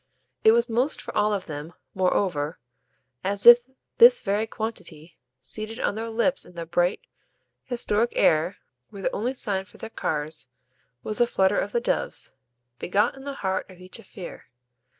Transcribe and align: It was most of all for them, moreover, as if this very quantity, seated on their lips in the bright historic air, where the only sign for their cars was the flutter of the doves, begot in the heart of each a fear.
It 0.43 0.51
was 0.53 0.67
most 0.67 1.01
of 1.07 1.11
all 1.13 1.39
for 1.39 1.47
them, 1.47 1.73
moreover, 1.93 2.57
as 3.23 3.45
if 3.45 3.67
this 3.99 4.21
very 4.23 4.47
quantity, 4.47 5.19
seated 5.43 5.79
on 5.79 5.93
their 5.93 6.09
lips 6.09 6.43
in 6.43 6.55
the 6.55 6.65
bright 6.65 7.01
historic 7.65 8.09
air, 8.15 8.57
where 8.89 9.03
the 9.03 9.11
only 9.11 9.35
sign 9.35 9.65
for 9.65 9.77
their 9.77 9.91
cars 9.91 10.49
was 11.03 11.19
the 11.19 11.27
flutter 11.27 11.59
of 11.59 11.71
the 11.71 11.79
doves, 11.81 12.33
begot 12.79 13.15
in 13.15 13.25
the 13.25 13.33
heart 13.45 13.69
of 13.69 13.79
each 13.79 13.99
a 13.99 14.03
fear. 14.03 14.45